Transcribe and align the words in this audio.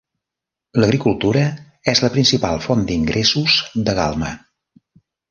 L'agricultura 0.83 1.41
és 1.93 2.01
la 2.05 2.09
principal 2.15 2.63
font 2.67 2.81
d'ingressos 2.87 3.57
de 3.91 3.95
Galma. 4.01 4.31